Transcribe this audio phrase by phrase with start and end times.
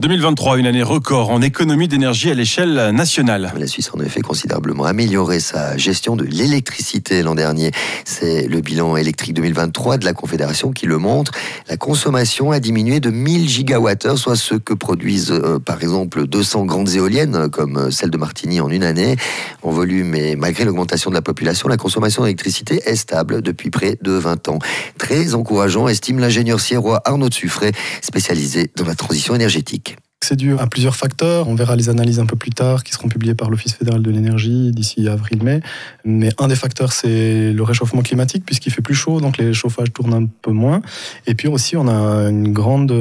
[0.00, 3.52] 2023, une année record en économie d'énergie à l'échelle nationale.
[3.58, 7.70] La Suisse a en effet considérablement amélioré sa gestion de l'électricité l'an dernier.
[8.06, 11.32] C'est le bilan électrique 2023 de la Confédération qui le montre.
[11.68, 16.64] La consommation a diminué de 1000 gigawattheures, soit ce que produisent euh, par exemple 200
[16.64, 19.16] grandes éoliennes comme celle de Martigny en une année.
[19.60, 23.98] En volume et malgré l'augmentation de la population, la consommation d'électricité est stable depuis près
[24.00, 24.60] de 20 ans.
[24.96, 29.89] Très encourageant, estime l'ingénieur sierrois Arnaud Suffray, spécialisé dans la transition énergétique.
[30.22, 31.48] C'est dû à plusieurs facteurs.
[31.48, 34.10] On verra les analyses un peu plus tard qui seront publiées par l'Office fédéral de
[34.10, 35.60] l'énergie d'ici avril-mai.
[36.04, 39.92] Mais un des facteurs, c'est le réchauffement climatique puisqu'il fait plus chaud, donc les chauffages
[39.92, 40.82] tournent un peu moins.
[41.26, 42.92] Et puis aussi, on a une grande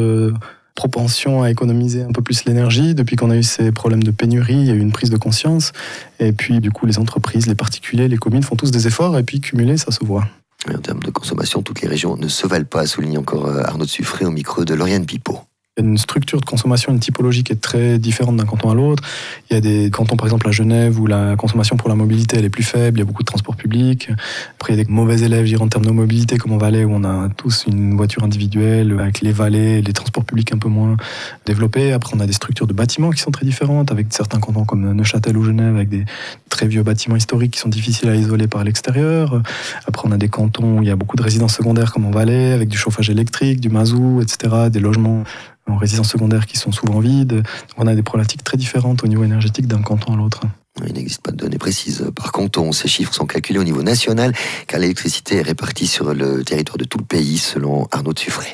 [0.80, 2.96] propension à économiser un peu plus l'énergie.
[2.96, 5.74] Depuis qu'on a eu ces problèmes de pénurie, il y a une prise de conscience.
[6.20, 9.24] Et puis, du coup, les entreprises, les particuliers, les communes font tous des efforts et
[9.24, 10.26] puis cumulé, ça se voit.
[10.74, 13.86] en termes de consommation, toutes les régions ne se valent pas, souligne encore euh, Arnaud
[13.86, 15.06] Suffré au micro de Lauriane
[15.80, 19.04] Pipot une structure de consommation, une typologie qui est très différente d'un canton à l'autre.
[19.50, 22.38] Il y a des cantons, par exemple à Genève, où la consommation pour la mobilité
[22.38, 24.10] est plus faible, il y a beaucoup de transports publics.
[24.70, 26.92] Après, il y a des mauvais élèves, en termes de mobilité, comme en Valais, où
[26.94, 30.96] on a tous une voiture individuelle, avec les vallées, les transports publics un peu moins
[31.48, 31.92] développés.
[31.92, 34.94] Après, on a des structures de bâtiments qui sont très différentes, avec certains cantons comme
[34.94, 36.06] Neuchâtel ou Genève, avec des
[36.50, 39.42] très vieux bâtiments historiques qui sont difficiles à isoler par l'extérieur.
[39.88, 42.12] Après, on a des cantons où il y a beaucoup de résidences secondaires, comme en
[42.12, 45.24] Valais, avec du chauffage électrique, du mazout, etc., des logements
[45.68, 47.42] en résidence secondaire qui sont souvent vides.
[47.78, 50.42] On a des problématiques très différentes au niveau énergétique d'un canton à l'autre.
[50.88, 52.72] Il n'existe pas de données précises par canton.
[52.72, 54.34] Ces chiffres sont calculés au niveau national
[54.68, 58.54] car l'électricité est répartie sur le territoire de tout le pays selon Arnaud Suffray.